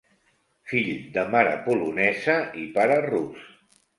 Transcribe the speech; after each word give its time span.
Fill 0.71 0.87
de 1.17 1.25
mare 1.35 1.51
polonesa 1.67 2.37
i 2.65 2.65
pare 2.81 2.99
rus. 3.09 3.47